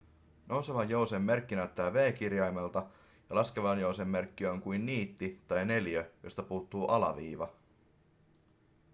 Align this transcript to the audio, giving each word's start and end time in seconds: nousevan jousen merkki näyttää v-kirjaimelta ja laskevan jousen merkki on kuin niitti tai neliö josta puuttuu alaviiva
nousevan 0.47 0.89
jousen 0.89 1.21
merkki 1.21 1.55
näyttää 1.55 1.93
v-kirjaimelta 1.93 2.85
ja 3.29 3.35
laskevan 3.35 3.79
jousen 3.79 4.07
merkki 4.07 4.45
on 4.45 4.61
kuin 4.61 4.85
niitti 4.85 5.41
tai 5.47 5.65
neliö 5.65 6.11
josta 6.23 6.43
puuttuu 6.43 6.85
alaviiva 6.87 7.49